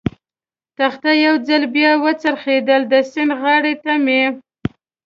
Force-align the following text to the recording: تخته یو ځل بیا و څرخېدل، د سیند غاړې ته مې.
تخته 0.77 1.11
یو 1.25 1.35
ځل 1.47 1.63
بیا 1.75 1.91
و 1.97 2.05
څرخېدل، 2.21 2.81
د 2.91 2.93
سیند 3.11 3.31
غاړې 3.41 3.73
ته 3.83 3.93
مې. 4.05 4.23